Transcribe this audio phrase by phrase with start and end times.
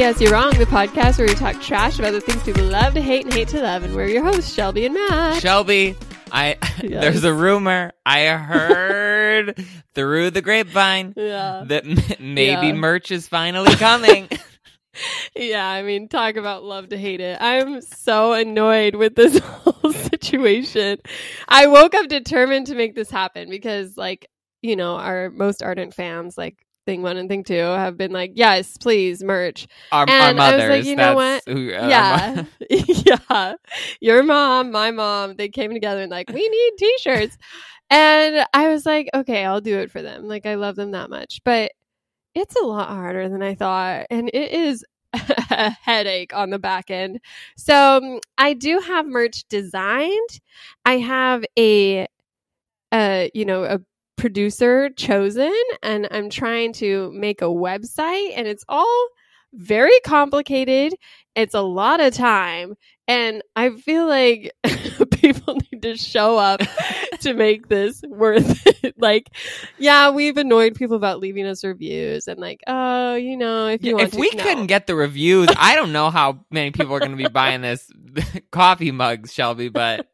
[0.00, 0.18] P.S.
[0.18, 3.26] You're Wrong, the podcast where we talk trash about the things people love to hate
[3.26, 3.82] and hate to love.
[3.82, 5.42] And we're your hosts, Shelby and Matt.
[5.42, 5.94] Shelby,
[6.32, 7.02] I Yes.
[7.02, 9.62] there's a rumor I heard
[9.94, 11.64] through the grapevine yeah.
[11.66, 12.72] that m- maybe Yeah.
[12.72, 14.30] merch is finally coming.
[15.36, 17.36] Yeah, I mean, talk about love to hate it.
[17.40, 20.98] I'm so annoyed with this whole situation.
[21.46, 24.28] I woke up determined to make this happen because, like,
[24.62, 28.32] you know, our most ardent fans, like thing one and thing two, have been like,
[28.34, 29.66] yes, please, merch.
[29.92, 31.42] Our, our And I was like, you know what?
[31.46, 32.44] Who, uh, yeah.
[32.70, 33.54] yeah.
[34.00, 37.36] Your mom, my mom, they came together and, like, we need t shirts.
[37.90, 40.28] and I was like, okay, I'll do it for them.
[40.28, 41.40] Like, I love them that much.
[41.44, 41.72] But
[42.34, 44.06] it's a lot harder than I thought.
[44.10, 47.20] And it is a headache on the back end.
[47.56, 50.40] So um, I do have merch designed.
[50.84, 52.06] I have a,
[52.92, 53.80] uh, you know, a
[54.20, 59.08] producer chosen, and I'm trying to make a website, and it's all
[59.54, 60.94] very complicated.
[61.36, 62.74] It's a lot of time,
[63.08, 64.52] and I feel like
[65.12, 66.62] people need to show up
[67.22, 68.96] to make this worth it.
[68.98, 69.30] Like,
[69.78, 73.92] yeah, we've annoyed people about leaving us reviews and like, oh, you know, if you
[73.92, 74.42] Yeah, want if to, we no.
[74.42, 77.62] couldn't get the reviews, I don't know how many people are going to be buying
[77.62, 77.90] this
[78.52, 80.06] coffee mugs, Shelby, but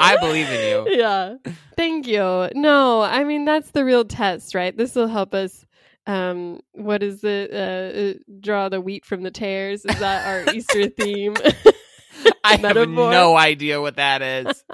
[0.00, 0.86] I believe in you.
[0.98, 1.34] yeah.
[1.76, 2.48] Thank you.
[2.54, 4.76] No, I mean that's the real test, right?
[4.76, 5.64] This will help us
[6.06, 7.56] um what is it uh,
[7.98, 11.36] uh draw the wheat from the tares is that our easter theme
[12.42, 14.64] I have no idea what that is.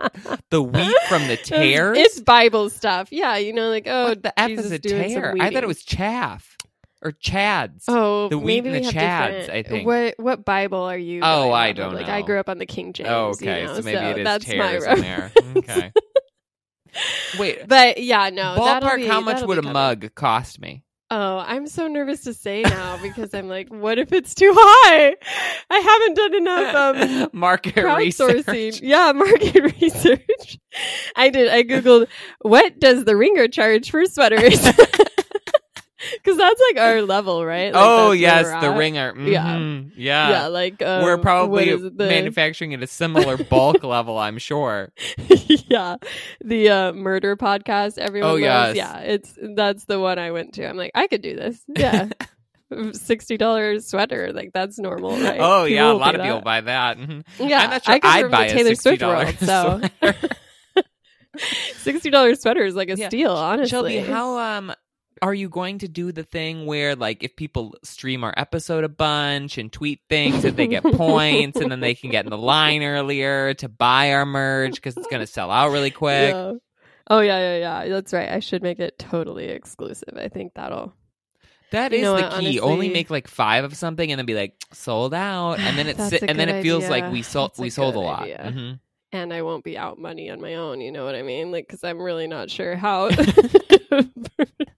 [0.51, 1.99] The wheat from the tares?
[1.99, 5.35] it's bible stuff yeah you know like oh what the F Jesus is a tear?
[5.41, 6.56] I thought it was chaff
[7.03, 7.85] or chads.
[7.89, 9.87] oh the wheat maybe and the chads, I think.
[9.87, 11.77] what what bible are you Oh, I of?
[11.77, 13.61] don't like i grew up on the king james oh, okay.
[13.63, 15.33] you know, so maybe it is that's my in there.
[15.57, 15.93] Okay.
[17.39, 19.73] Wait, but yeah no ballpark, be- how much would a coming.
[19.75, 20.83] mug cost me?
[21.09, 25.15] Oh, I'm so nervous to say now because I'm like, what if it's too high?
[25.71, 26.75] I haven't done enough
[27.23, 28.81] um, Market research.
[28.83, 30.59] Yeah, market research.
[31.15, 31.49] I did.
[31.49, 32.09] I googled
[32.41, 34.67] what does the ringer charge for sweaters?
[36.23, 37.73] Because that's like our level, right?
[37.73, 38.77] Like, oh yes, the at.
[38.79, 39.15] ringer.
[39.19, 39.45] Yeah.
[39.57, 39.93] Mhm.
[39.97, 40.31] yeah.
[40.31, 44.93] Yeah, like um, We're probably it, the, manufacturing at a similar bulk level, I'm sure.
[45.69, 45.97] yeah,
[46.45, 47.99] the uh, murder podcast.
[47.99, 48.43] Everyone, Oh, loves.
[48.43, 48.77] yes.
[48.77, 50.67] yeah, it's that's the one I went to.
[50.69, 51.63] I'm like, I could do this.
[51.77, 52.09] Yeah,
[52.95, 55.39] sixty dollars sweater, like that's normal, right?
[55.39, 56.45] Oh People yeah, a lot pay of people that.
[56.45, 56.99] buy that.
[56.99, 57.25] Mhm.
[57.39, 59.39] Yeah, I'm not sure I come I'd from buy a Taylor sixty Swift dollar world,
[59.39, 59.81] so
[61.83, 63.09] sixty dollars sweater is like a Yeah.
[63.09, 63.33] steal.
[63.33, 64.73] Honestly, Shelby, how um
[65.23, 68.89] are you going to do the thing where like if people stream our episode a
[68.89, 72.39] bunch and tweet things that they get points and then they can get in the
[72.39, 76.35] line earlier to buy our merch because it's going to sell out really quick?
[76.35, 76.53] Yeah.
[77.09, 77.89] Oh yeah, yeah, yeah.
[77.89, 78.29] That's right.
[78.31, 80.15] I should make it totally exclusive.
[80.17, 80.93] I think that'll.
[81.73, 82.61] That You is the what, key.
[82.61, 86.13] Only make like five of something and then be like sold out, and then That's
[86.13, 88.23] a and then it feels like we sold That's a we sold a lot.
[88.23, 88.53] idea.
[88.55, 88.81] Mhm.
[89.13, 90.81] and I won't be out money on my own.
[90.81, 91.51] You know what I mean?
[91.53, 93.09] Like, because I'm really not sure how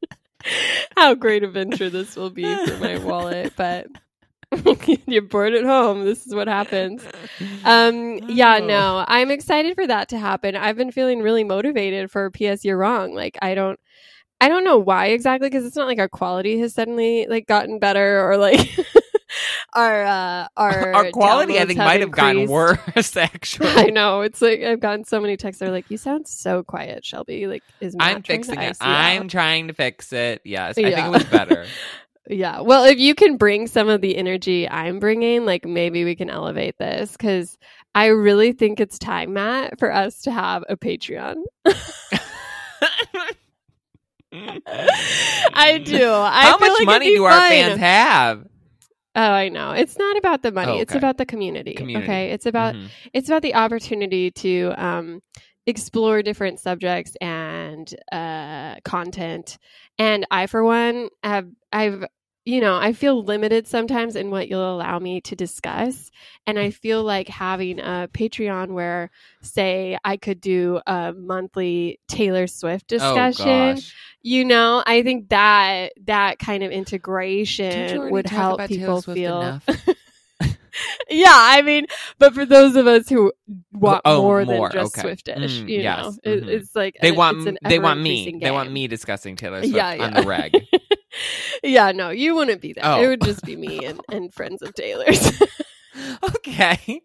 [0.97, 3.53] how great a venture this will be for my wallet.
[3.57, 3.87] But
[5.07, 6.05] you're bored at home.
[6.05, 7.03] This is what happens.
[7.65, 8.67] Um, yeah, Oh.
[8.67, 10.57] no, I'm excited for that to happen.
[10.57, 13.15] I've been feeling really motivated for PS You're Wrong.
[13.15, 13.79] Like, I don't.
[14.41, 17.81] I don't know why exactly because it's not like our quality has suddenly like gotten
[17.81, 18.61] better or like
[19.75, 23.17] our uh our Our quality, I think, might have gotten worse.
[23.17, 24.23] Actually, I know.
[24.23, 25.61] It's like I've gotten so many texts.
[25.61, 28.77] They're like, "You sound so quiet, Shelby." Like, is Matt I'm fixing it.
[28.81, 30.41] I'm trying to fix it.
[30.45, 31.67] Yes, I think it was better.
[32.29, 32.61] yeah.
[32.61, 36.31] Well, if you can bring some of the energy I'm bringing, like maybe we can
[36.31, 37.59] elevate this because
[37.95, 41.37] I really think it's time, Matt, for us to have a Patreon.
[44.33, 46.11] I do.
[46.11, 48.47] I How feel much like money do our fans have?
[49.15, 49.73] Oh, I know.
[49.73, 50.73] It's not about the money.
[50.73, 51.75] Oh, It's about the community.
[51.75, 52.05] Community.
[52.05, 52.31] Okay.
[52.31, 52.89] It's about Mhm.
[53.13, 55.21] it's about the opportunity to um,
[55.67, 59.59] explore different subjects and uh, content.
[59.99, 62.05] And I, for one, have I've
[62.49, 66.11] you know I feel limited sometimes in what you'll allow me to discuss,
[66.47, 69.11] and I feel like having a Patreon where,
[69.43, 73.47] say, I could do a monthly Taylor Swift discussion.
[73.49, 73.95] Oh gosh.
[74.23, 79.61] You know, I think that that kind of integration would help people feel.
[81.11, 81.87] Yeah, I mean,
[82.19, 83.33] but for those of us who
[83.73, 85.09] want Oh, more, more, than just okay.
[85.09, 86.49] Swiftish, Mm, you yes, know, it, mhm.
[86.49, 88.11] it's like They want it's an they want me.
[88.11, 90.63] ever-increasing They want me discussing Taylor Swift Yeah, on the reg.
[91.63, 92.85] yeah, no, you wouldn't be there.
[92.87, 93.03] Oh.
[93.03, 95.33] It would just be me and, and friends of Taylor's.
[96.37, 97.03] okay.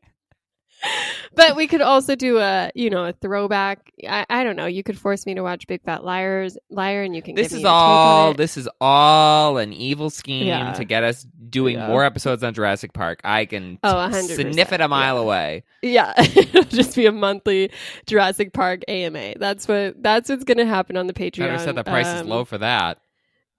[1.33, 3.91] but we could also do a, you know, a throwback.
[4.07, 4.65] I, I don't know.
[4.65, 7.35] You could force me to watch Big Fat Liars, Liar, and you can.
[7.35, 8.33] This give is all.
[8.33, 10.73] This is all an evil scheme Yeah.
[10.73, 11.87] to get us doing Yeah.
[11.87, 13.21] more episodes on Jurassic Park.
[13.23, 15.21] I can Oh, 100%, sniff it a mile yeah.
[15.21, 15.63] away.
[15.81, 17.71] Yeah, it'll just be a monthly
[18.05, 19.35] Jurassic Park AMA.
[19.37, 20.01] That's what.
[20.03, 21.37] That's what's going to happen on the Patreon.
[21.47, 22.97] Better set the price is Um, low for that.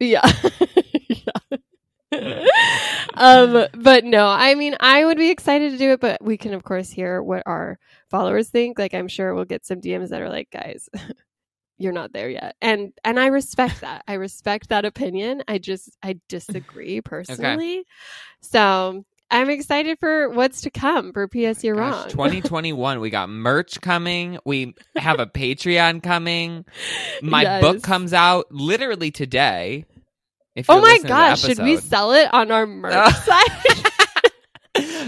[0.01, 0.31] Yeah.
[1.09, 1.59] yeah.
[3.15, 6.55] um, but no, I mean, I would be excited to do it, but we can,
[6.55, 7.79] of course, hear what our
[8.11, 8.79] followers think.
[8.79, 10.89] Like, I'm sure we'll get some DMs that are like, guys,
[11.79, 12.57] you're not there yet.
[12.61, 14.05] And, and I respect that.
[14.07, 15.43] I respect that opinion.
[15.49, 17.85] I just, I disagree personally.
[18.41, 22.09] So I'm excited for what's to come for PS You're Gosh, Wrong.
[22.11, 23.01] 2021.
[23.01, 24.39] we got merch coming.
[24.45, 26.65] We have a Patreon coming.
[27.23, 27.61] My Yes.
[27.61, 29.87] book comes out literally today.
[30.55, 33.11] If Oh my listening to the gosh, should we sell it on our merch Uh,
[33.11, 33.91] site?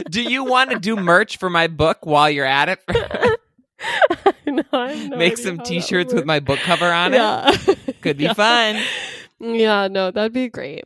[0.11, 2.81] do you want to do merch for my book while you're at it?
[4.47, 7.79] no, I have no Make some t-shirts with my book cover on it.
[8.01, 8.33] Could be Yeah.
[8.33, 8.83] fun.
[9.39, 10.85] Yeah, no, that'd be great.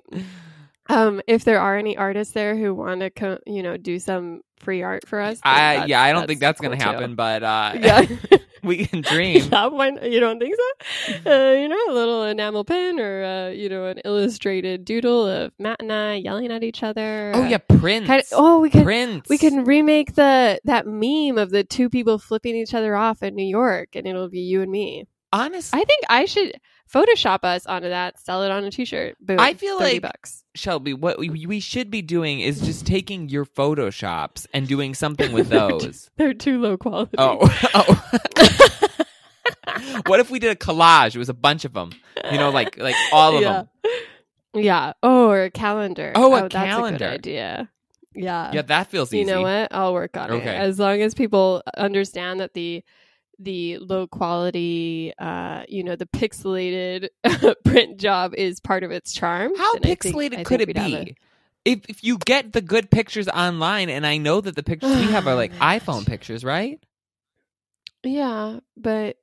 [0.90, 4.40] Um, if there are any artists there who want to, co- you know, do some
[4.58, 6.84] free art for us, I yeah, I don't think that's cool gonna too.
[6.90, 8.06] happen, but uh, Yeah,
[8.62, 9.48] we can dream.
[9.50, 10.10] yeah, why not?
[10.10, 11.14] you don't think so?
[11.30, 15.52] Uh, you know, a little enamel pin or uh, you know, an illustrated doodle of
[15.58, 17.32] Matt and I yelling at each other.
[17.34, 18.06] Oh yeah, Prince.
[18.06, 19.28] kind of- oh, we could Prince.
[19.28, 23.34] we can remake the that meme of the two people flipping each other off in
[23.34, 25.04] New York, and it'll be you and me.
[25.32, 25.80] honestly.
[25.80, 26.52] I think I should
[26.92, 29.16] Photoshop us onto that, sell it on a T-shirt.
[29.20, 29.38] Boom!
[29.38, 30.44] I feel 30 like- bucks.
[30.56, 35.32] Shelby, what we, we should be doing is just taking your photoshops and doing something
[35.32, 36.10] with those.
[36.16, 37.14] They're too low quality.
[37.18, 37.38] oh,
[37.74, 39.04] oh.
[40.06, 41.14] what if we did a collage?
[41.14, 41.92] It was a bunch of them.
[42.32, 43.52] You know, like like all of yeah.
[43.52, 43.68] them.
[44.64, 44.92] Yeah.
[45.02, 46.12] Oh, or a calendar.
[46.16, 46.96] Oh, a oh, that's calendar.
[46.96, 47.70] a good idea.
[48.14, 48.50] Yeah.
[48.52, 49.18] Yeah, that feels easy.
[49.20, 49.68] You know what?
[49.70, 50.48] I'll work on Okay.
[50.50, 50.60] it.
[50.60, 52.82] As long as people understand that the
[53.42, 57.08] the low quality, uh, you know, the pixelated
[57.64, 59.56] print job is part of its charm.
[59.56, 61.16] How then I think- pixelated could it a- be?
[61.64, 65.12] If if you get the good pictures online, and I know that the pictures we
[65.12, 66.82] have are like iPhone pictures, right?
[68.02, 69.16] Yeah, but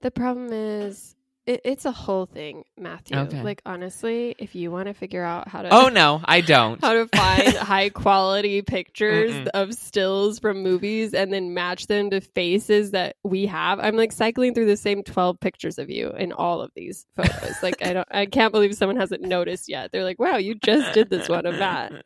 [0.00, 1.14] the problem is
[1.46, 3.16] it, it's a whole thing, Matthew.
[3.16, 3.42] Okay.
[3.42, 6.80] Like honestly, if you want to figure out how to Oh no, I don't.
[6.84, 9.48] how to find high quality pictures Mm-mm.
[9.54, 13.80] of stills from movies and then match them to faces that we have.
[13.80, 17.62] I'm like cycling through the same 12 pictures of you in all of these photos.
[17.62, 19.90] like I don't I can't believe someone hasn't noticed yet.
[19.92, 21.92] They're like, "Wow, you just did this one of that."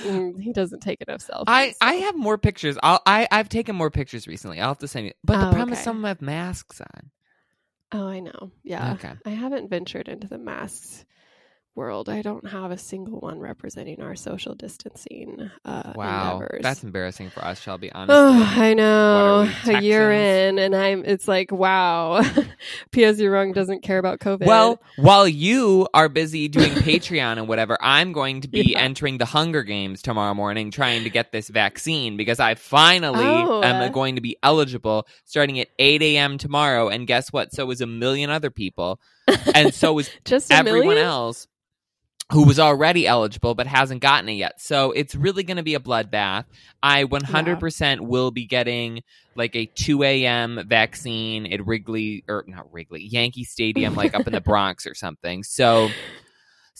[0.00, 1.44] Mm, he doesn't take enough selfies.
[1.46, 2.78] I, I have more pictures.
[2.82, 4.58] I'll, I I've taken more pictures recently.
[4.58, 5.12] I'll have to send you.
[5.22, 7.10] But the Oh, problem is some of them have masks on.
[7.92, 8.52] Oh, I know.
[8.62, 8.92] Yeah.
[8.94, 9.12] Okay.
[9.26, 11.04] I haven't ventured into the masks
[11.74, 12.08] world.
[12.08, 16.62] I don't have a single one representing our social distancing uh Wow, endeavors.
[16.62, 17.90] that's embarrassing for us, Shelby.
[17.94, 19.48] Honestly, Oh, I know.
[19.66, 21.04] A year in, and I'm.
[21.04, 22.22] It's like, wow.
[22.92, 23.20] P.S.
[23.20, 24.46] Wrong doesn't care about COVID.
[24.46, 28.80] Well, while you are busy doing Patreon and whatever, I'm going to be Yeah.
[28.80, 33.62] entering the Hunger Games tomorrow morning trying to get this vaccine because I finally Oh.
[33.62, 36.38] am going to be eligible starting at 8 a.m.
[36.38, 36.88] tomorrow.
[36.88, 37.52] And guess what?
[37.52, 39.00] So is a million other people.
[39.54, 41.04] And so is just everyone million?
[41.06, 41.46] else
[42.32, 44.60] who was already eligible but hasn't gotten it yet.
[44.60, 46.44] So it's really going to be a bloodbath.
[46.82, 49.02] I 100% will be getting
[49.34, 50.62] like a 2 a.m.
[50.66, 55.42] vaccine at Wrigley, or not Wrigley, Yankee Stadium, like up in the Bronx or something.
[55.42, 55.90] So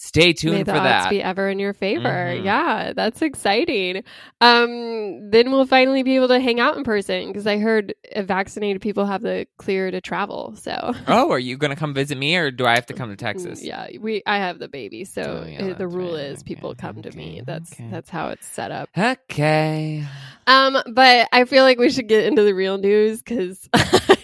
[0.02, 1.10] stay tuned May the for odds that.
[1.10, 2.08] be ever in your favor.
[2.08, 2.42] Mhm.
[2.44, 4.02] Yeah, that's exciting.
[4.40, 8.80] Um, then we'll finally be able to hang out in person because I heard vaccinated
[8.80, 10.54] people have the clear to travel.
[10.56, 13.10] So oh, are you going to come visit me or do I have to come
[13.10, 13.60] to Texas?
[13.60, 16.24] Mm, Yeah, we I have the baby, so Oh, yeah, the rule right.
[16.24, 17.42] is people Okay, come to me.
[17.44, 17.88] That's okay.
[17.90, 18.88] that's how it's set up.
[18.96, 20.02] Okay.
[20.46, 23.68] Um, but I feel like we should get into the real news because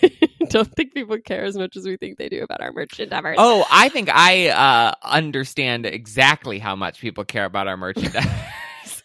[0.57, 3.37] don't think people care as much as we think they do about our merch endeavors.
[3.39, 8.27] Oh, I think I uh, understand exactly how much people care about our merchandise.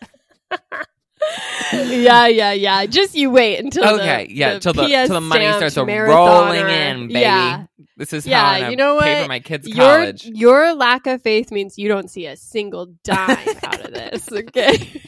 [1.73, 2.85] yeah, yeah, yeah.
[2.85, 6.69] Just you wait until okay, the, yeah, till the PS till the money starts rolling
[6.69, 7.19] in, baby.
[7.19, 7.65] Yeah,
[7.97, 9.03] This is Yeah, how I'm you know what?
[9.03, 10.25] pay for my kids' your college.
[10.25, 14.31] your lack of faith means you don't see a single dime out of this.
[14.31, 15.01] Okay.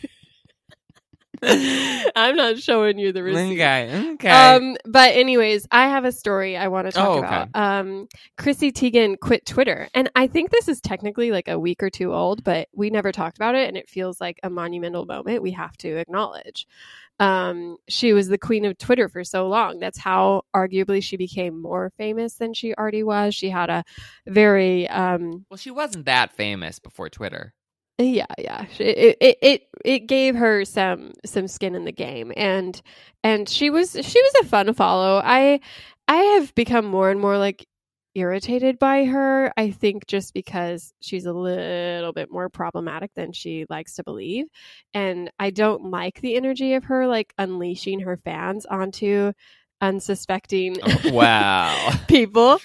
[2.15, 3.53] I'm not showing you the receipt.
[3.53, 4.29] okay, okay.
[4.29, 7.27] Um, but anyways, I have a story I want to talk Oh, okay.
[7.27, 7.49] about.
[7.53, 8.07] Um,
[8.37, 12.13] Chrissy Teigen quit Twitter, and I think this is technically like a week or two
[12.13, 15.51] old, but we never talked about it, and it feels like a monumental moment we
[15.51, 16.67] have to acknowledge.
[17.19, 19.79] Um, she was the queen of Twitter for so long.
[19.79, 23.35] That's how arguably she became more famous than she already was.
[23.35, 23.83] She had a
[24.27, 27.53] very um, well, she wasn't that famous before Twitter.
[27.97, 28.65] Yeah, yeah.
[28.79, 32.79] It, it it it gave her some some skin in the game, and
[33.23, 35.21] and she was she was a fun follow.
[35.23, 35.59] I
[36.07, 37.65] I have become more and more like
[38.15, 39.53] irritated by her.
[39.57, 44.45] I think just because she's a little bit more problematic than she likes to believe.
[44.93, 49.33] And I don't like the energy of her like unleashing her fans onto
[49.81, 51.91] unsuspecting Oh, wow.
[52.07, 52.59] people.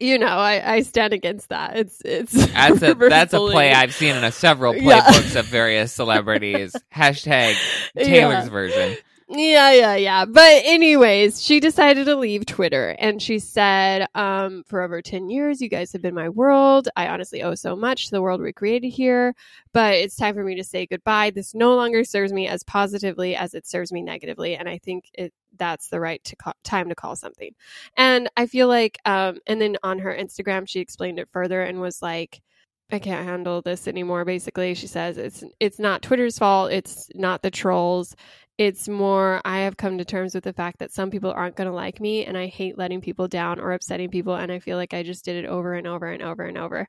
[0.00, 1.76] You know, I, I stand against that.
[1.76, 3.72] It's it's That's a that's a play.
[3.72, 5.00] I've seen in a several Yeah.
[5.00, 6.74] playbooks of various celebrities.
[6.94, 7.56] Hashtag
[7.96, 8.48] Taylor's Yeah.
[8.48, 8.96] version.
[9.30, 10.24] Yeah, yeah, yeah.
[10.24, 15.60] But anyways, she decided to leave Twitter and she said, um, for over 10 years,
[15.60, 16.88] you guys have been my world.
[16.96, 19.34] I honestly owe so much to the world we created here,
[19.74, 21.28] but it's time for me to say goodbye.
[21.28, 24.56] This no longer serves me as positively as it serves me negatively.
[24.56, 27.54] And I think it, that's the right to call, time to call something.
[27.98, 31.82] And I feel like, um, and then on her Instagram, she explained it further and
[31.82, 32.40] was like,
[32.90, 34.24] I can't handle this anymore.
[34.24, 36.72] Basically, she says it's it's not Twitter's fault.
[36.72, 38.14] It's not the trolls
[38.58, 41.68] it's more I have come to terms with the fact that some people aren't going
[41.68, 44.76] to like me and I hate letting people down or upsetting people and I feel
[44.76, 46.88] like I just did it over and over and over and over.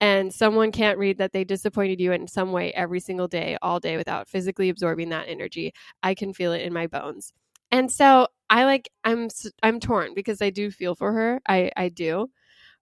[0.00, 3.80] And someone can't read that they disappointed you in some way every single day all
[3.80, 5.72] day without physically absorbing that energy.
[6.02, 7.32] I can feel it in my bones.
[7.70, 9.28] And so I like I'm
[9.62, 11.40] I'm torn because I do feel for her.
[11.48, 12.28] I I do.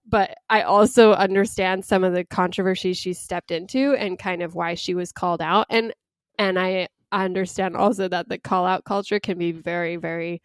[0.07, 4.75] But I also understand some of the controversies she stepped into and kind of why
[4.75, 5.67] she was called out.
[5.69, 5.93] And
[6.37, 10.41] and I understand also that the call out culture can be very very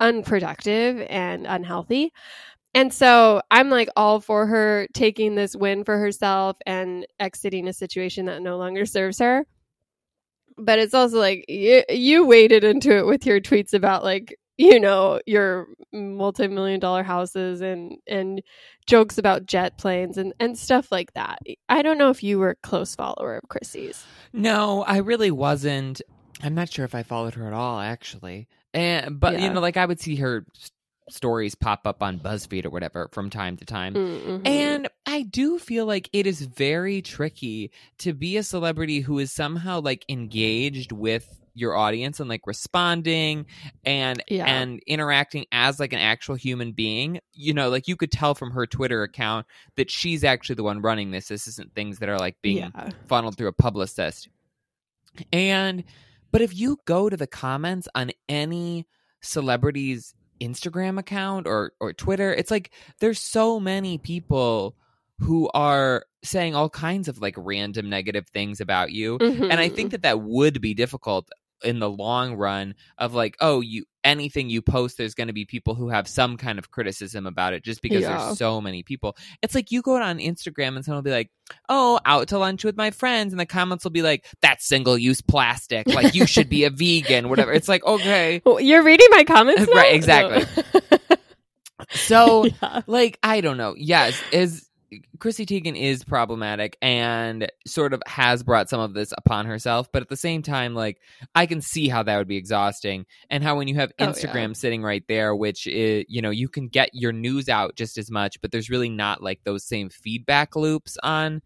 [0.00, 2.12] unproductive and unhealthy.
[2.74, 7.72] And so i'm like all for her taking this win for herself and exiting a
[7.72, 9.46] situation that no longer serves her.
[10.58, 14.80] But it's also like you, you waded into it with your tweets about like you
[14.80, 18.42] know your multi-million dollar houses and and
[18.86, 22.50] jokes about jet planes and and stuff like that i don't know if you were
[22.50, 24.04] a close follower of chrissy's
[24.36, 26.02] No, I really wasn't.
[26.42, 28.48] I'm not sure if I followed her at all, actually.
[28.74, 30.44] And but you know, like I would see her
[31.08, 33.94] stories pop up on BuzzFeed or whatever from time to time.
[33.94, 34.46] Mm-hmm.
[34.46, 39.32] And I do feel like it is very tricky to be a celebrity who is
[39.32, 43.46] somehow like engaged with your audience and like responding
[43.84, 44.44] and Yeah.
[44.46, 47.20] and interacting as like an actual human being.
[47.32, 49.46] You know, like you could tell from her Twitter account
[49.76, 51.28] that she's actually the one running this.
[51.28, 52.90] This isn't things that are like being yeah.
[53.06, 54.28] funneled through a publicist.
[55.32, 55.84] And
[56.30, 58.86] but if you go to the comments on any
[59.22, 62.70] celebrity's Instagram account or or Twitter, it's like
[63.00, 64.76] there's so many people
[65.18, 69.16] who are saying all kinds of like random negative things about you.
[69.18, 69.88] And I think mm-hmm.
[69.88, 71.30] that that would be difficult
[71.64, 75.44] in the long run of like oh you anything you post there's going to be
[75.44, 78.16] people who have some kind of criticism about it just because Yeah.
[78.26, 81.30] there's so many people it's like you go on instagram and someone will be like
[81.68, 84.96] oh out to lunch with my friends and the comments will be like that's single
[84.96, 89.08] use plastic like you should be a vegan whatever it's like okay Well, You're reading
[89.10, 89.74] my comments, now?
[89.74, 90.62] Right, exactly.
[91.90, 92.82] so yeah.
[92.86, 94.66] like i don't know yes is
[95.18, 100.00] chrissy teigen is problematic and sort of has brought some of this upon herself but
[100.02, 100.98] at the same time like
[101.34, 104.12] i can see how that would be exhausting and how when you have Oh, yeah.
[104.12, 107.98] instagram sitting right there which is, you know you can get your news out just
[107.98, 111.42] as much but there's really not like those same feedback loops on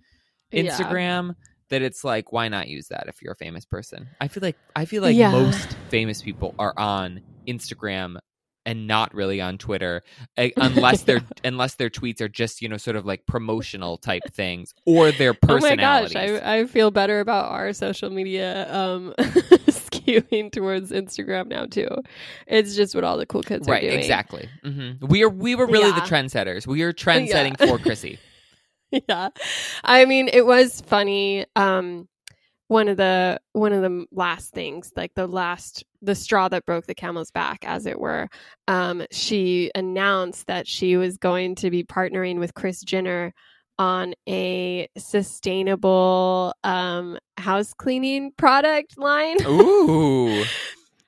[0.50, 0.64] Yeah.
[0.76, 1.34] instagram
[1.70, 4.56] that it's like why not use that if you're a famous person i feel like
[4.76, 5.30] i feel like Yeah.
[5.32, 8.16] most famous people are on instagram
[8.66, 10.02] and not really on Twitter,
[10.36, 14.22] eh, unless their unless their tweets are just you know sort of like promotional type
[14.32, 16.14] things or their personality.
[16.16, 21.48] Oh my gosh, I, I feel better about our social media um, skewing towards Instagram
[21.48, 21.88] now too.
[22.46, 23.98] It's just what all the cool kids are doing.
[23.98, 24.48] exactly.
[24.62, 26.66] hmm We are we were really the trendsetters.
[26.66, 27.66] We are trendsetting Yeah.
[27.66, 28.18] for Chrissy.
[29.08, 29.28] yeah
[29.84, 32.08] i mean it was funny um
[32.70, 36.86] one of the one of the last things like the last the straw that broke
[36.86, 38.28] the camel's back as it were
[38.68, 43.34] um she announced that she was going to be partnering with kris jenner
[43.80, 49.42] on a sustainable um house cleaning product line.
[49.46, 50.44] Ooh,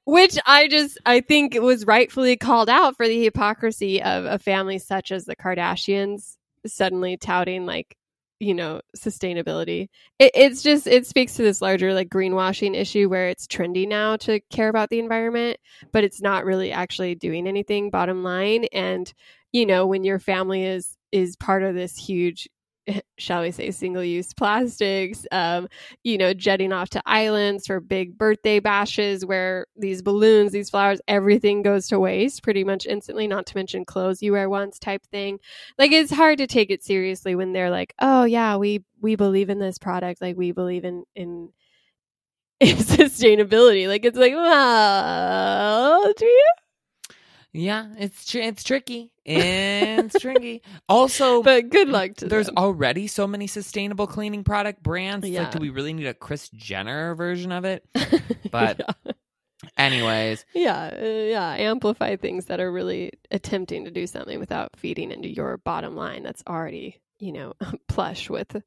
[0.04, 4.78] which I just I think was rightfully called out for the hypocrisy of a family
[4.78, 7.94] such as the Kardashians suddenly touting like
[8.42, 9.88] you know sustainability.
[10.18, 14.16] It, it's just it speaks to this larger like greenwashing issue where it's trendy now
[14.18, 15.58] to care about the environment,
[15.92, 17.90] but it's not really actually doing anything.
[17.90, 19.12] Bottom line, and
[19.52, 22.48] you know when your family is is part of this huge
[23.18, 25.68] shall we say single use plastics um
[26.02, 31.00] you know jetting off to islands for big birthday bashes where these balloons these flowers
[31.06, 35.04] everything goes to waste pretty much instantly not to mention clothes you wear once type
[35.06, 35.38] thing.
[35.78, 39.50] Like it's hard to take it seriously when they're like oh yeah we we believe
[39.50, 40.20] in this product.
[40.20, 41.50] Like we believe in in
[42.62, 43.88] sustainability.
[43.88, 46.46] Like it's like well do you
[47.52, 49.12] Yeah, it's tr- it's tricky.
[49.24, 50.62] It's tricky.
[50.88, 52.56] Also, but good luck to there's them.
[52.56, 55.28] already so many sustainable cleaning product brands.
[55.28, 55.42] Yeah.
[55.42, 57.86] Like, do we really need a Kris Jenner version of it?
[58.50, 59.12] but- yeah.
[59.76, 65.12] Anyways, yeah, uh, yeah, amplify things that are really attempting to do something without feeding
[65.12, 67.54] into your bottom line that's already, you know,
[67.88, 68.60] plush with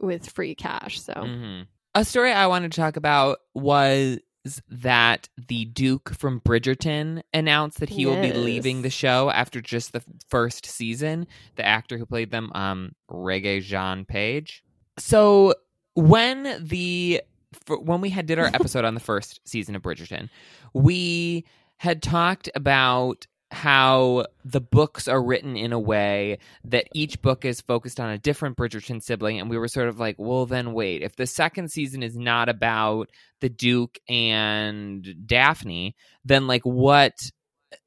[0.00, 1.00] with free cash.
[1.00, 1.66] So mhm.
[1.94, 4.20] a story I wanted to talk about was
[4.68, 9.92] that the Duke from Bridgerton announced that he will be leaving the show after just
[9.92, 11.26] the first season.
[11.56, 14.62] The actor who played them, um, Regé-Jean Page.
[14.98, 15.54] So
[15.94, 17.22] when the
[17.68, 20.28] when we had did our episode on the first season of Bridgerton,
[20.72, 21.44] we
[21.78, 27.60] had talked about how the books are written in a way that each book is
[27.62, 29.40] focused on a different Bridgerton sibling.
[29.40, 32.48] And we were sort of like, well then wait, if the second season is not
[32.48, 33.08] about
[33.40, 37.14] the Duke and Daphne, then like what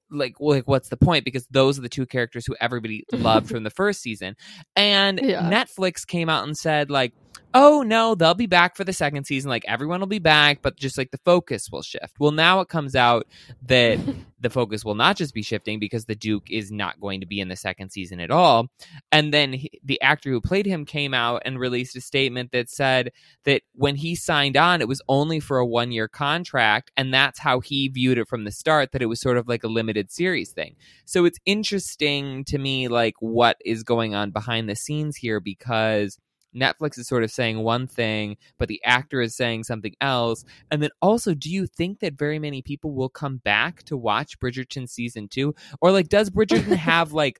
[0.09, 1.25] like like what's the point?
[1.25, 4.35] Because those are the two characters who everybody loved from the first season.
[4.75, 5.41] And Yeah.
[5.49, 7.13] netflix came out and said like
[7.53, 9.49] oh no they'll be back for the second season.
[9.49, 12.19] Like everyone will be back but just like the focus will shift.
[12.19, 13.27] Well now it comes out
[13.67, 13.99] that
[14.39, 17.39] the focus will not just be shifting because the duke is not going to be
[17.39, 18.69] in the second season at all.
[19.11, 22.69] And then he, the actor who played him came out and released a statement that
[22.69, 23.11] said
[23.43, 27.39] that when he signed on it was only for a one year contract and that's
[27.39, 30.09] how he viewed it from the start that it was sort of like a limited
[30.11, 30.75] series thing.
[31.05, 36.17] So it's interesting to me like what is going on behind the scenes here because
[36.55, 40.43] Netflix is sort of saying one thing, but the actor is saying something else.
[40.69, 44.39] And then also, do you think that very many people will come back to watch
[44.39, 45.55] Bridgerton season two?
[45.79, 47.39] Or like, does Bridgerton have like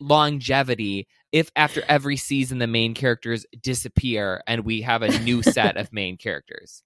[0.00, 5.76] longevity if after every season the main characters disappear and we have a new set
[5.76, 6.82] of main characters?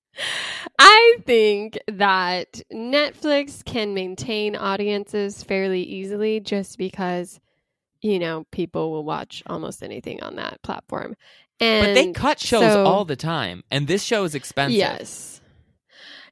[0.79, 7.41] I think that Netflix can maintain audiences fairly easily just because,
[8.01, 11.17] you know, people will watch almost anything on that platform.
[11.61, 14.77] And But they cut shows so- all the time, and this show is expensive.
[14.77, 15.41] Yes.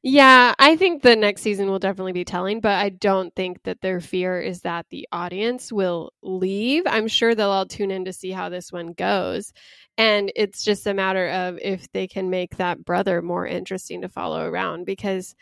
[0.06, 3.80] Yeah, I think the next season will definitely be telling, but I don't think that
[3.80, 6.82] their fear is that the audience will leave.
[6.84, 9.54] I'm sure they'll all tune in to see how this one goes.
[9.96, 14.10] And it's just a matter of if they can make that brother more interesting to
[14.10, 15.34] follow around because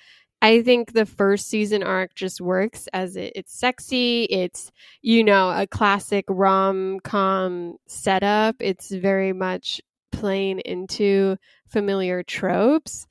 [0.42, 4.24] I think the first season arc just works as it, it's sexy.
[4.24, 8.56] It's, you know, a classic rom com setup.
[8.58, 11.36] It's very much playing into
[11.68, 13.06] familiar tropes.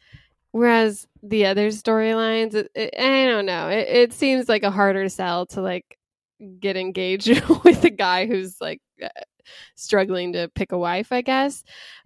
[0.51, 3.69] Whereas the other storylines, I don't know.
[3.69, 5.97] It, it seems like a harder sell to like
[6.59, 7.29] get engaged
[7.63, 9.07] with a guy who's like uh,
[9.75, 11.63] struggling to pick a wife, I guess.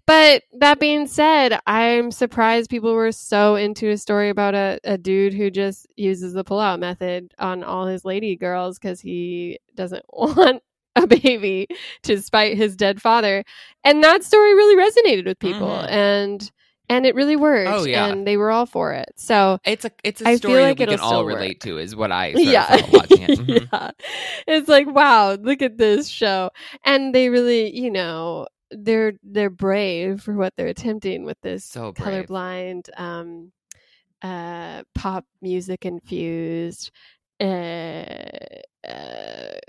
[0.08, 4.98] But that being said, I'm surprised people were so into a story about a, a
[4.98, 10.06] dude who just uses the pullout method on all his lady girls because he doesn't
[10.14, 10.62] want
[10.96, 11.68] a baby
[12.04, 13.44] to spite his dead father.
[13.84, 15.68] And that story really resonated with people.
[15.68, 15.90] Mhm.
[15.90, 16.52] And
[16.90, 17.70] and it really worked.
[17.72, 18.06] Oh, yeah.
[18.08, 19.12] And they were all for it.
[19.18, 21.60] So It's a it's a I story like that we can all relate work.
[21.62, 22.76] to, is what I yeah.
[22.92, 23.40] watching it.
[23.40, 23.68] Mhm.
[23.72, 23.92] yeah.
[24.48, 26.52] It's like, wow, look at this show.
[26.84, 31.92] And they really, you know, they're they're brave for what they're attempting with this So
[31.94, 32.26] brave.
[32.28, 33.52] colorblind um
[34.22, 36.92] uh pop music infused
[37.40, 37.46] uh,
[38.88, 39.60] uh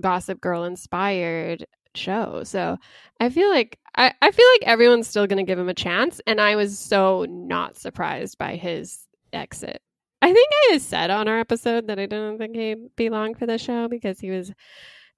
[0.00, 2.42] gossip girl inspired show.
[2.44, 2.76] So
[3.20, 6.40] I feel like I, I feel like everyone's still gonna give him a chance and
[6.40, 9.82] I was so not surprised by his exit.
[10.22, 13.46] I think I said on our episode that I didn't think he'd be long for
[13.46, 14.52] the show because he was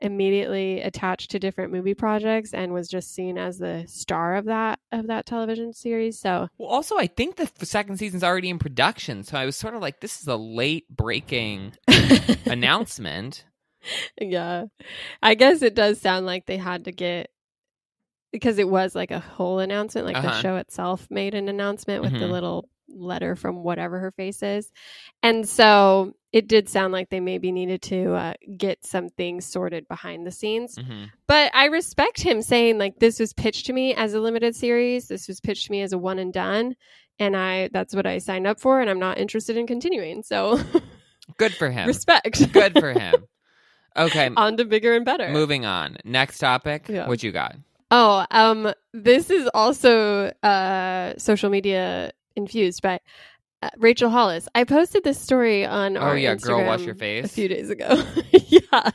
[0.01, 4.79] immediately attached to different movie projects and was just seen as the star of that
[4.93, 6.19] of that television series.
[6.19, 9.75] So Well, also, I think the second season's already in production, so I was sort
[9.75, 11.75] of like, this is a late breaking
[12.47, 13.45] announcement.
[14.21, 14.65] yeah.
[15.23, 17.31] I guess it does sound like they had to get
[18.33, 20.41] because it was like a whole announcement, like the Uh-huh.
[20.41, 22.31] show itself made an announcement with the Mhm.
[22.31, 24.71] little letter from whatever her face is.
[25.23, 29.87] And so it did sound like they maybe needed to uh, get some things sorted
[29.89, 30.77] behind the scenes.
[30.77, 34.55] hmm But I respect him saying like this was pitched to me as a limited
[34.57, 35.07] series.
[35.09, 36.75] This was pitched to me as a one and done.
[37.21, 40.23] And I that's what I signed up for and I'm not interested in continuing.
[40.25, 40.59] So
[41.37, 41.87] Good for him.
[41.87, 42.53] respect.
[42.53, 43.27] Good for him.
[43.97, 45.29] Okay, on to bigger and better.
[45.31, 45.97] moving on.
[46.05, 46.87] Next topic.
[46.89, 47.07] Yeah.
[47.09, 47.57] What you got?
[47.91, 53.03] Oh, um, this is also uh social media infused, but
[53.63, 54.49] uh, Rachel Hollis.
[54.55, 57.27] I posted this story on Oh our yeah, girl, wash your face.
[57.27, 58.03] a few days ago.
[58.33, 58.91] yeah.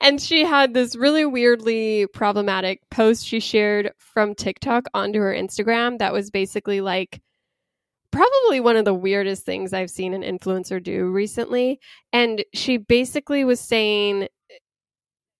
[0.00, 5.98] And she had this really weirdly problematic post she shared from TikTok onto her Instagram
[5.98, 7.20] that was basically like
[8.12, 11.80] probably one of the weirdest things I've seen an influencer do recently.
[12.12, 14.28] And she basically was saying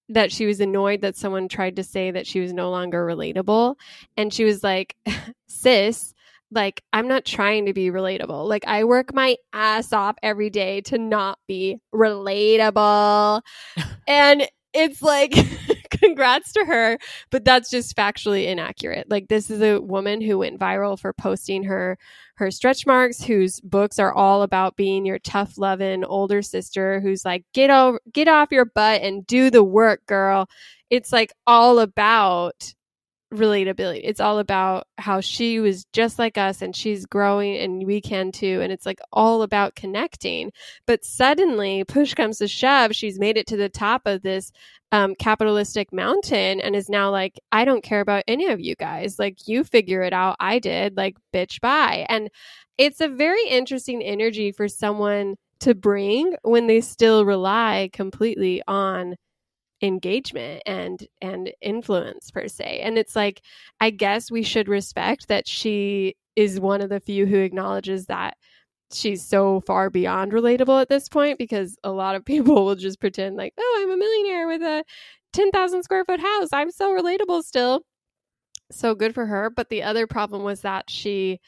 [0.09, 3.77] that she was annoyed that someone tried to say that she was no longer relatable.
[4.17, 4.97] And she was like,
[5.49, 6.15] sis,
[6.51, 8.49] like, I'm not trying to be relatable.
[8.49, 13.43] Like, I work my ass off every day to not be relatable.
[14.09, 15.35] and it's like,
[16.03, 16.99] congrats to her,
[17.31, 19.11] but that's just factually inaccurate.
[19.11, 21.99] Like, this is a woman who went viral for posting her
[22.37, 27.25] her stretch marks whose books are all about being your tough loving older sister who's
[27.25, 30.49] like get over get off your butt and do the work girl
[30.89, 32.75] it's like all about
[33.33, 38.01] relatability it's all about how she was just like us and she's growing and we
[38.01, 40.51] can too and it's like all about connecting
[40.87, 44.51] but suddenly push comes to shove she's made it to the top of this
[44.93, 49.19] um, capitalistic mountain and is now like, I don't care about any of you guys.
[49.19, 50.37] Like, you figure it out.
[50.41, 50.97] I did.
[50.97, 52.07] Like, bitch, bye.
[52.09, 52.31] And
[52.79, 59.17] it's a very interesting energy for someone to bring when they still rely completely on
[59.81, 63.43] engagement and and influence per se and it's like
[63.81, 68.37] i guess we should respect that she is one of the few who acknowledges that
[68.93, 73.01] she's so far beyond relatable at this point because a lot of people will just
[73.01, 74.85] pretend like, oh, I'm a millionaire with a
[75.33, 76.49] 10,000 square foot house.
[76.53, 77.83] I'm so relatable still.
[78.71, 79.51] So good for her.
[79.51, 81.41] But the other problem was that she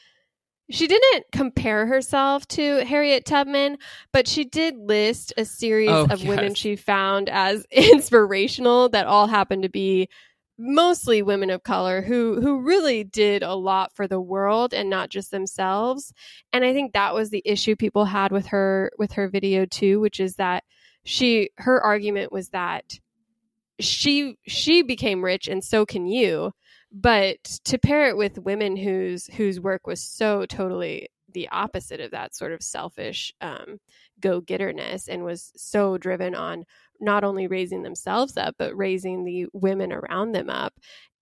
[0.71, 3.77] she didn't compare herself to Harriet Tubman,
[4.11, 9.27] but she did list a series Oh, of women she found as inspirational that all
[9.27, 10.09] happened to be
[10.57, 15.09] mostly women of color who who really did a lot for the world and not
[15.09, 16.13] just themselves.
[16.53, 19.99] And i think that was the issue people had with her with her video too
[19.99, 20.63] which is that
[21.03, 22.99] she her argument was that
[23.79, 26.51] she she became rich and so can you
[26.91, 32.11] but to pair it with women whose whose work was so totally the opposite of
[32.11, 33.79] that sort of selfish um,
[34.19, 36.65] go-getterness and was so driven on
[36.99, 40.73] not only raising themselves up but raising the women around them up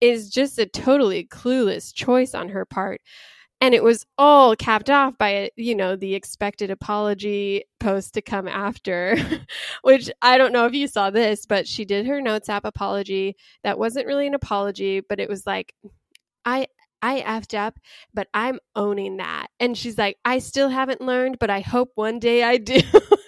[0.02, 3.02] is just a totally clueless choice on her part
[3.62, 8.48] and it was all capped off by you know the expected apology post to come
[8.48, 9.18] after
[9.84, 13.36] which i don't know if you saw this but she did her notes app apology.
[13.64, 15.74] That wasn't really an apology but it was like
[16.46, 16.68] i
[17.02, 17.80] i effed up
[18.14, 19.48] but i'm owning that.
[19.60, 22.80] And she's like i still haven't learned but i hope one day i do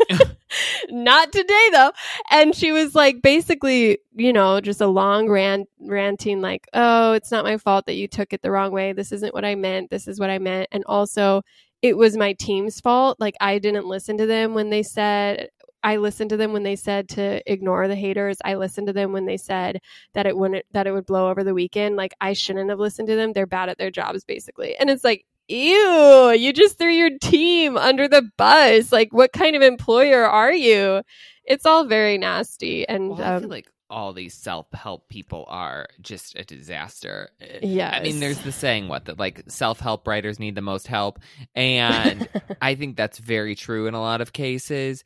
[0.92, 1.92] not today though.
[2.30, 7.32] And she was like basically you know just a long rant ranting like oh it's
[7.32, 8.94] not my fault that you took it the wrong way.
[8.94, 9.90] This isn't what i meant.
[9.90, 10.70] This is what i meant.
[10.72, 11.42] And also
[11.82, 13.20] it was my team's fault.
[13.20, 15.50] Like i didn't listen to them when they said
[15.84, 18.38] i listened to them when they said to ignore the haters.
[18.44, 19.80] I listened to them when they said
[20.14, 21.96] that it wouldn't that it would blow over the weekend.
[21.96, 23.34] Like i shouldn't have listened to them.
[23.34, 24.76] They're bad at their jobs basically.
[24.76, 29.56] And it's like ew you just threw your team under the bus like what kind
[29.56, 31.02] of employer are you
[31.44, 35.86] it's all very nasty and Well, I um, feel like all these self-help people are
[36.00, 37.30] just a disaster.
[37.62, 37.92] Yeah.
[37.94, 41.20] I mean, there's the saying what that like self-help writers need the most help,
[41.54, 42.28] and
[42.62, 45.04] I think that's very true in a lot of cases.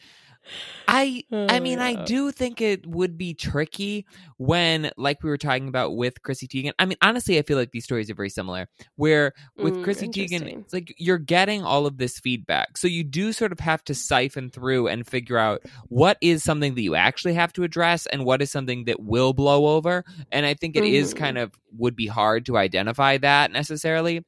[0.88, 5.67] I I mean, I do think it would be tricky when, like we were talking
[5.67, 6.71] about with Chrissy Teigen.
[6.79, 8.67] I mean, honestly, I feel like these stories are very similar.
[8.95, 13.03] Where with Mm, Chrissy Teigen, it's like you're getting all of this feedback, so you
[13.03, 16.95] do sort of have to siphon through and figure out what is something that you
[16.95, 20.03] actually have to address and what is something that will blow over.
[20.31, 21.15] And I think it is Mhm.
[21.15, 24.25] kind of would be hard to identify that necessarily,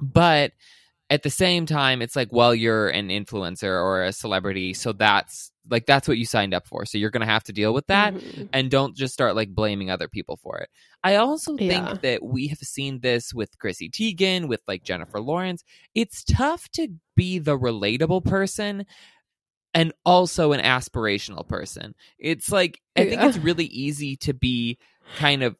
[0.00, 0.52] but
[1.10, 5.50] at the same time it's like well you're an influencer or a celebrity so that's
[5.68, 8.14] like that's what you signed up for so you're gonna have to deal with that
[8.14, 8.48] Mhm.
[8.52, 10.70] and don't just start like blaming other people for it
[11.04, 11.94] i also think Yeah.
[12.02, 16.88] that we have seen this with chrissy teigen with like jennifer lawrence it's tough to
[17.16, 18.86] be the relatable person
[19.74, 23.28] and also an aspirational person it's like i think Yeah.
[23.28, 24.78] it's really easy to be
[25.18, 25.56] kind of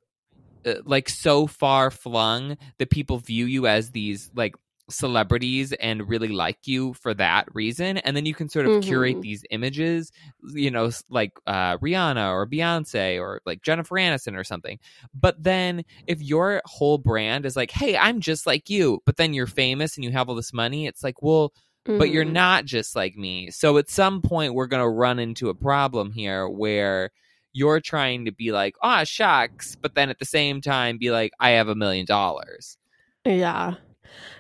[0.66, 4.54] uh, like so far flung that people view you as these like
[4.90, 9.16] celebrities and really like you for that reason and then you can sort of curate
[9.16, 9.22] Mhm.
[9.22, 10.10] these images
[10.54, 14.78] you know like uh Rihanna or Beyonce or like Jennifer Aniston or something
[15.14, 19.32] but then if your whole brand is like hey I'm just like you but then
[19.34, 21.52] you're famous and you have all this money it's like well
[21.98, 22.32] but you're Mhm.
[22.32, 23.50] not just like me.
[23.50, 27.10] So at some point, we're going to run into a problem here where
[27.54, 31.32] you're trying to be like, ah, shucks, but then at the same time be like,
[31.40, 32.76] I have a million dollars.
[33.24, 33.74] Yeah.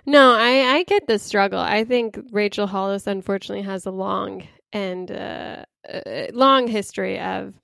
[0.06, 1.58] No, I I get the struggle.
[1.58, 7.54] I think Rachel Hollis unfortunately has a long and uh, uh, long history of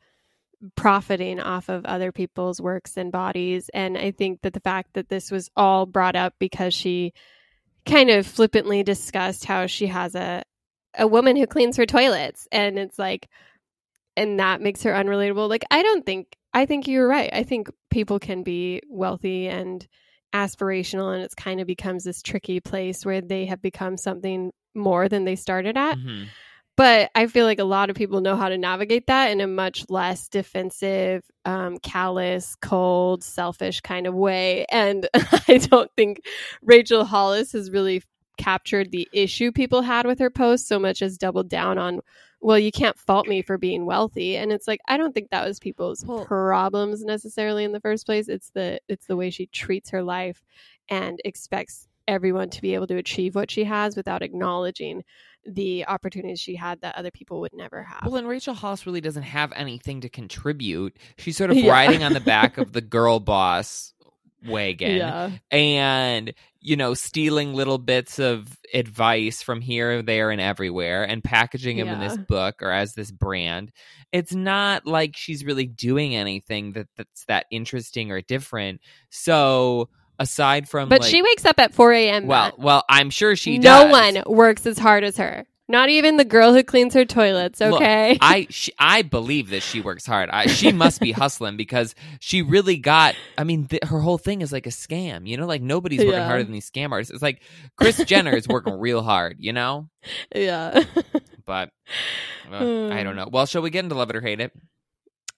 [0.74, 5.08] profiting off of other people's works and bodies and I think that the fact that
[5.08, 7.12] this was all brought up because she
[7.84, 10.42] kind of flippantly discussed how she has a
[10.98, 13.28] a woman who cleans her toilets and it's like
[14.16, 15.48] and that makes her unrelatable.
[15.48, 17.30] Like I don't think I think you're right.
[17.32, 19.86] I think people can be wealthy and
[20.37, 25.09] aspirational and it's kind of becomes this tricky place where they have become something more
[25.09, 25.96] than they started at.
[25.96, 26.27] Mhm.
[26.77, 29.46] But I feel like a lot of people know how to navigate that in a
[29.46, 34.66] much less defensive, um, callous, cold, selfish kind of way.
[34.70, 35.09] And
[35.49, 36.20] I don't think
[36.62, 38.03] Rachel Hollis has really
[38.37, 42.01] captured the issue people had with her post so much as doubled down on,
[42.46, 44.37] well, you can't fault me for being wealthy.
[44.37, 48.06] And it's like I don't think that was people's Well- problems necessarily in the first
[48.06, 48.28] place.
[48.28, 50.44] It's the it's the way she treats her life
[50.88, 55.02] and expects everyone to be able to achieve what she has without acknowledging
[55.44, 58.02] the opportunities she had that other people would never have.
[58.04, 60.96] Well, and Rachel Hollis really doesn't have anything to contribute.
[61.18, 61.72] She's sort of Yeah.
[61.72, 63.92] riding on the back of the girl boss
[64.48, 64.96] wagon.
[64.96, 65.30] yeah.
[65.50, 71.76] and you know stealing little bits of advice from here there and everywhere and packaging
[71.76, 73.70] them in this book or as this brand
[74.11, 78.80] it's not like she's really doing anything that that's that interesting or different
[79.11, 82.26] so aside from But like, she wakes up at 4 a.m.
[82.26, 83.92] well well i'm sure she no does.
[84.24, 85.46] one works as hard as her.
[85.68, 88.16] Not even the girl who cleans her toilets, Look, okay?
[88.20, 90.31] I she, I believe that she works hard.
[90.31, 93.16] I, she must be hustling because she really got.
[93.37, 95.26] I mean, th- her whole thing is like a scam.
[95.26, 96.26] You know, like nobody's working Yeah.
[96.26, 97.12] harder than these scam artists.
[97.12, 97.42] It's like
[97.76, 99.38] Kris Jenner is working real hard.
[99.40, 99.88] You know,
[100.35, 100.85] yeah.
[101.46, 101.70] but
[102.52, 103.29] uh, I don't know.
[103.31, 104.52] Well, shall we get into love it or hate it?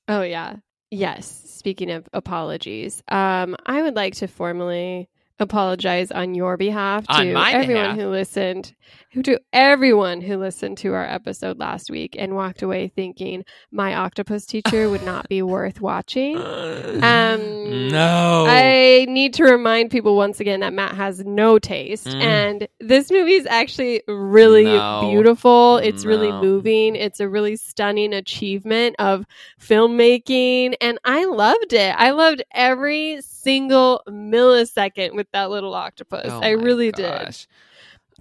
[0.09, 0.57] oh, yeah.
[0.91, 1.27] Yes.
[1.27, 5.09] Speaking of apologies, um, I would like to formally
[5.40, 7.96] apologize on your behalf to everyone behalf?
[7.96, 8.74] who listened,
[9.12, 13.94] who to everyone who listened to our episode last week and walked away thinking my
[13.94, 16.37] octopus teacher would not be worth watching.
[16.38, 18.46] Um, no.
[18.48, 22.07] I need to remind people once again that Matt has no taste.
[22.07, 22.22] Mm.
[22.22, 25.09] And this movie is actually really No.
[25.11, 25.77] beautiful.
[25.79, 26.96] It's really moving.
[26.96, 29.24] It's a really stunning achievement of
[29.61, 30.74] filmmaking.
[30.81, 31.94] And I loved it.
[31.96, 36.27] I loved every single millisecond with that little octopus.
[36.29, 37.35] Oh I really did.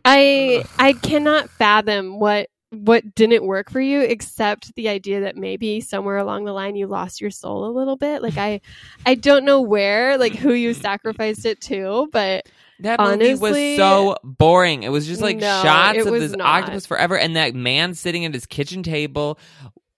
[0.06, 0.70] I Ugh.
[0.80, 6.18] I cannot fathom what what didn't work for you except the idea that maybe somewhere
[6.18, 8.60] along the line you lost your soul a little bit like i
[9.06, 12.46] i don't know where like who you sacrificed it to but
[12.82, 14.84] That movie was so boring.
[14.84, 16.46] It was just like No, shots of this not.
[16.64, 19.40] octopus forever, and that man sitting at his kitchen table,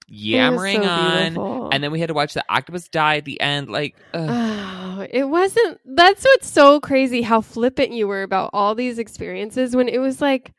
[0.09, 1.21] yammering so on.
[1.21, 1.69] beautiful.
[1.71, 3.69] And then we had to watch the octopus die at the end.
[3.69, 3.95] Like.
[4.99, 9.73] Oh, it wasn't that's what's so crazy how flippant you were about all these experiences
[9.73, 10.51] when it was like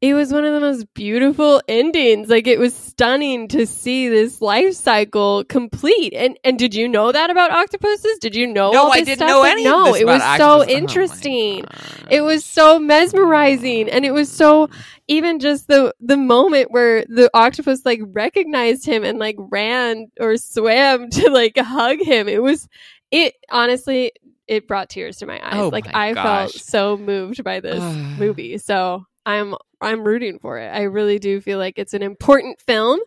[0.00, 2.28] it was one of the most beautiful endings.
[2.28, 6.14] Like it was stunning to see this life cycle complete.
[6.14, 8.18] And and did you know that about octopuses?
[8.18, 9.28] Did you know no, I didn't stuff?
[9.28, 10.60] know any no of this it was so.
[10.60, 11.62] Oh interesting.
[11.62, 12.04] gosh.
[12.10, 13.88] it was so mesmerizing.
[13.88, 14.68] And it was so
[15.08, 20.36] even just the the moment where the octopus like recognized him and like ran or
[20.36, 22.28] swam to like hug him.
[22.28, 22.68] It was
[23.10, 24.12] it honestly
[24.46, 25.56] it brought tears to my eyes.
[25.56, 27.82] Oh like my i felt so moved by this
[28.18, 28.58] movie.
[28.58, 32.98] So i'm i'm rooting for it i really do feel like it's an important film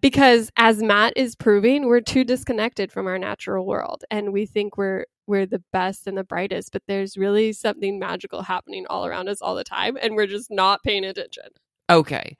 [0.00, 4.76] because as matt is proving we're too disconnected from our natural world and we think
[4.76, 9.28] we're we're the best and the brightest but there's really something magical happening all around
[9.28, 11.48] us all the time and we're just not paying attention
[11.88, 12.36] Okay.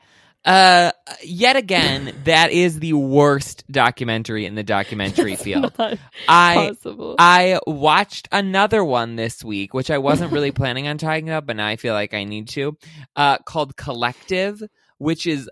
[0.46, 0.92] Uh,
[1.24, 5.72] yet again, that is the worst documentary in the documentary It's field.
[6.28, 11.28] I possible I watched another one this week, which I wasn't really planning on talking
[11.28, 12.78] about, but now I feel like I need to.
[13.16, 14.62] Uh, called Collective,
[14.98, 15.50] which is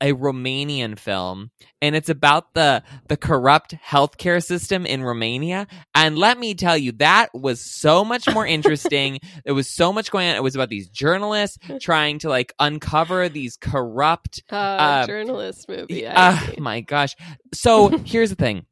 [0.00, 5.66] a Romanian film, and it's about the the corrupt healthcare system in Romania.
[5.94, 9.20] And let me tell you, that was so much more interesting.
[9.44, 10.36] there was so much going on.
[10.36, 16.06] It was about these journalists trying to like uncover these corrupt uh, uh, journalist movie
[16.06, 16.60] I uh, see.
[16.60, 17.16] my gosh.
[17.52, 18.66] So here's the thing.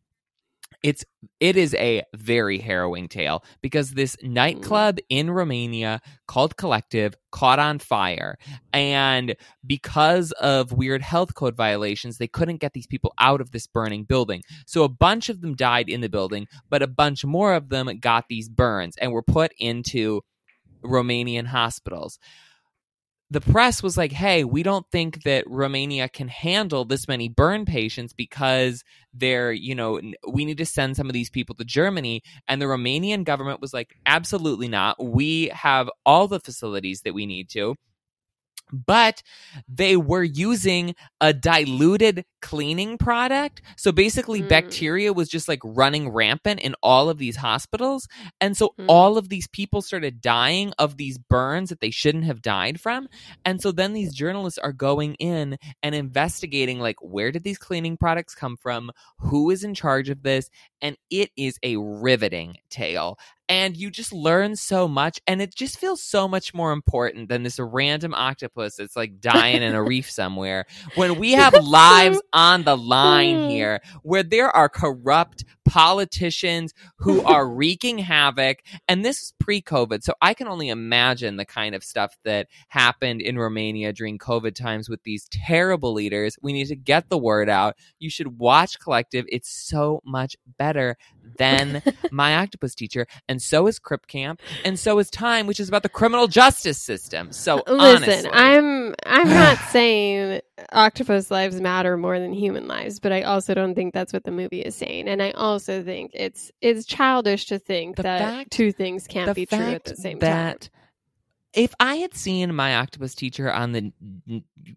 [0.82, 1.04] It's
[1.38, 5.00] it is a very harrowing tale because this nightclub mm.
[5.10, 8.36] in Romania called Collective caught on fire.
[8.72, 13.66] And because of weird health code violations they couldn't get these people out of this
[13.66, 14.42] burning building.
[14.66, 17.88] So a bunch of them died in the building, but a bunch more of them
[18.00, 20.22] got these burns and were put into
[20.82, 22.18] Romanian hospitals
[23.32, 27.64] the press was like, hey, we don't think that Romania can handle this many burn
[27.64, 32.22] patients because they're, you know, we need to send some of these people to Germany.
[32.46, 35.02] And the Romanian government was like, absolutely not.
[35.02, 37.74] We have all the facilities that we need to.
[38.72, 39.22] But
[39.68, 43.62] they were using a diluted cleaning product.
[43.76, 44.48] So basically, Mm.
[44.48, 48.08] bacteria was just like running rampant in all of these hospitals.
[48.40, 48.86] And so Mm.
[48.88, 53.08] all of these people started dying of these burns that they shouldn't have died from.
[53.44, 57.96] And so then these journalists are going in and investigating like where did these cleaning
[57.96, 58.90] products come from?
[59.18, 60.50] Who is in charge of this?
[60.80, 63.18] And it is a riveting tale.
[63.52, 67.42] And you just learn so much and it just feels so much more important than
[67.42, 70.66] this random octopus that's like dying in a reef somewhere.
[70.94, 73.50] When we have lives on the line Mm.
[73.50, 80.12] here where there are corrupt politicians who are wreaking havoc and this is pre-covid so
[80.20, 84.88] i can only imagine the kind of stuff that happened in romania during covid times
[84.88, 89.24] with these terrible leaders we need to get the word out you should watch collective
[89.28, 90.96] it's so much better
[91.38, 95.68] than my octopus teacher and so is crip camp and so is time which is
[95.68, 100.40] about the criminal justice system so Listen, honestly, I'm I'm not saying
[100.72, 104.30] octopus lives matter more than human lives, but I also don't think that's what the
[104.30, 105.08] movie is saying.
[105.08, 109.46] And I also think it's it's childish to think that fact- two things can't be
[109.46, 110.70] true at the same that time.
[111.54, 113.92] If I had seen my octopus teacher on the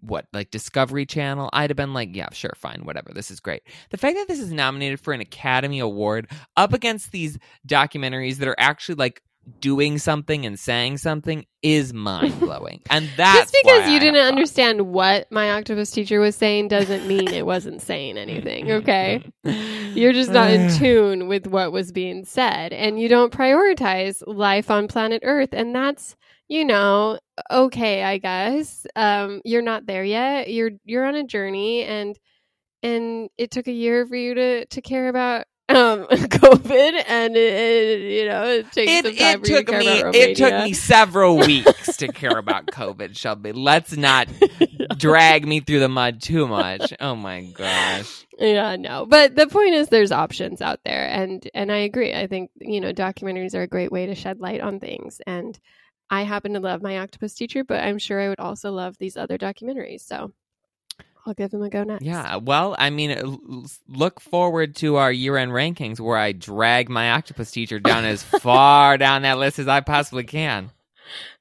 [0.02, 3.12] what like Discovery Channel, I'd have been like, yeah, sure, fine, whatever.
[3.14, 3.64] This is great.
[3.92, 8.48] The fact that this is nominated for an Academy Award up against these documentaries that
[8.48, 9.22] are actually like
[9.60, 12.82] doing something and saying something is mind blowing.
[12.90, 14.32] and that's Just because why you I didn't have thoughts.
[14.32, 19.24] understand what my octopus teacher was saying doesn't mean it wasn't saying anything, okay?
[19.44, 24.72] You're just not in tune with what was being said, and you don't prioritize life
[24.72, 26.16] on planet Earth, and that's
[26.48, 27.20] you know
[27.52, 28.86] okay, I guess.
[28.96, 30.50] Um, you're not there yet.
[30.52, 32.18] You're you're on a journey, and
[32.84, 37.54] and it took a year for you to to care about um COVID, and it,
[37.54, 40.54] it, you know it takes It, some time it to took care me it took
[40.56, 43.52] me several weeks to care about COVID, Shelby.
[43.52, 44.28] Let's not
[44.98, 46.94] drag me through the mud too much.
[47.00, 48.26] Oh my gosh.
[48.38, 49.06] Yeah, no.
[49.06, 52.14] But the point is there's options out there and and I agree.
[52.14, 55.58] I think, you know, documentaries are a great way to shed light on things and
[56.10, 59.18] I happen to love my octopus teacher, but I'm sure I would also love these
[59.18, 60.02] other documentaries.
[60.02, 60.32] So
[61.26, 62.04] I'll give them a go next.
[62.04, 67.50] Yeah, well, I mean, look forward to our year-end rankings where I drag my octopus
[67.50, 70.72] teacher down as far down that list as I possibly can.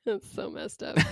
[0.07, 0.97] That's so messed up.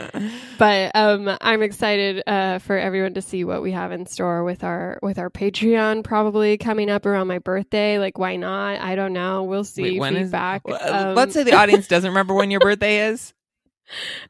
[0.58, 4.62] But um I'm excited uh for everyone to see what we have in store with
[4.64, 7.98] our with our Patreon probably coming up around my birthday.
[7.98, 8.80] Like why not?
[8.80, 9.42] I don't know.
[9.44, 10.66] We'll see Wait, is- feedback.
[10.68, 10.78] Well,
[11.10, 13.32] Um, Let's say the audience doesn't remember when your birthday is.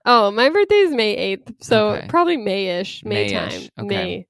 [0.05, 1.55] Oh, my birthday is May 8th.
[1.61, 2.07] So Okay.
[2.09, 3.69] probably May-ish, May May-ish, time.
[3.79, 3.87] okay.
[3.87, 4.27] May.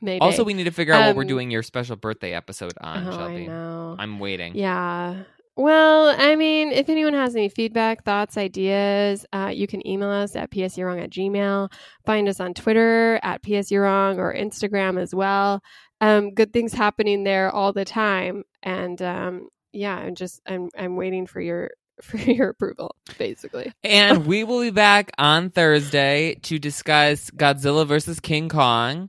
[0.00, 2.72] May Also, we need to figure out what we're Um, doing your special birthday episode
[2.80, 3.42] on, oh, Shelby.
[3.42, 3.96] I know.
[3.98, 4.54] I'm waiting.
[4.54, 5.24] Yeah.
[5.56, 10.34] Well, I mean, if anyone has any feedback, thoughts, ideas, uh, you can email us
[10.34, 11.70] at psurong at gmail.
[12.04, 15.62] Find us on Twitter at psurong or Instagram as well.
[16.00, 18.42] Um, good things happening there all the time.
[18.64, 21.70] And um, yeah, I'm just I'm I'm waiting for your
[22.02, 23.72] for your approval, basically.
[23.84, 29.08] And we will be back on Thursday to discuss Godzilla versus King Kong.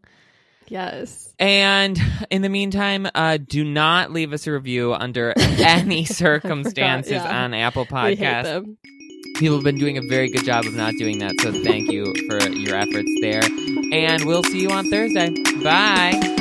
[0.67, 1.34] Yes.
[1.39, 1.99] And
[2.30, 7.43] in the meantime, uh, do not leave us a review under any circumstances yeah.
[7.43, 8.65] on Apple Podcasts.
[9.38, 12.06] People have been doing a very good job of not doing that, so thank you
[12.30, 13.43] for your efforts there.
[13.91, 15.34] And we'll see you on Thursday.
[15.62, 16.35] Bye.